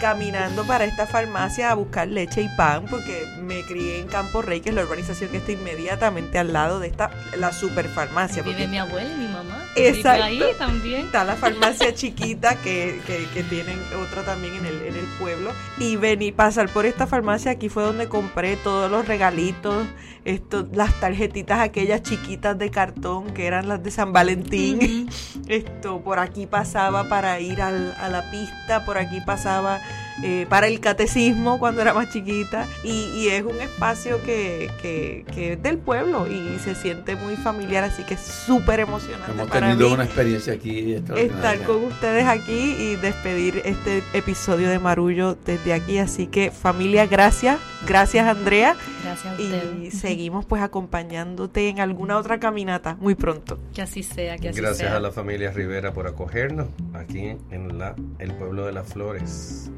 [0.00, 4.60] caminando para esta farmacia a buscar leche y pan porque me crié en Campo Rey,
[4.60, 8.42] que es la urbanización que está inmediatamente al lado de esta, la superfarmacia.
[8.44, 9.57] Vive mi abuela y mi mamá.
[9.78, 11.06] Vive ahí también.
[11.06, 15.50] Está la farmacia chiquita que, que, que tienen otra también en el, en el pueblo.
[15.78, 19.86] Y vení pasar por esta farmacia, aquí fue donde compré todos los regalitos,
[20.24, 25.08] esto, las tarjetitas aquellas chiquitas de cartón que eran las de San Valentín.
[25.48, 29.80] Esto, por aquí pasaba para ir al- a la pista, por aquí pasaba
[30.22, 32.66] eh, para el catecismo cuando era más chiquita.
[32.82, 37.36] Y, y es un espacio que, que, que es del pueblo y se siente muy
[37.36, 41.84] familiar, así que es súper emocionante Hemos para tenido mí una experiencia aquí estar con
[41.84, 45.98] ustedes aquí y despedir este episodio de Marullo desde aquí.
[45.98, 47.58] Así que familia, gracias.
[47.86, 48.76] Gracias Andrea.
[49.04, 53.58] Gracias a Y seguimos pues acompañándote en alguna otra caminata muy pronto.
[53.74, 54.96] Que así sea, que así Gracias sea.
[54.96, 59.70] a la familia Rivera por acogernos aquí en la, el pueblo de las flores.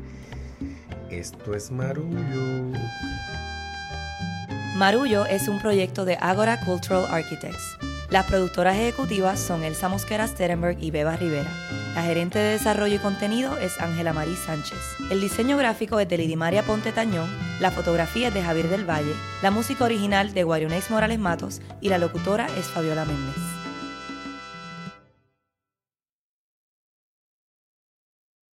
[1.11, 2.70] Esto es Marullo.
[4.76, 7.76] Marullo es un proyecto de Agora Cultural Architects.
[8.11, 11.50] Las productoras ejecutivas son Elsa Mosquera Sterenberg y Beba Rivera.
[11.96, 14.78] La gerente de desarrollo y contenido es Ángela Marí Sánchez.
[15.11, 17.28] El diseño gráfico es de Lidimaria Ponte Tañón,
[17.61, 21.88] la fotografía es de Javier del Valle, la música original de Guarionex Morales Matos y
[21.88, 23.59] la locutora es Fabiola Méndez.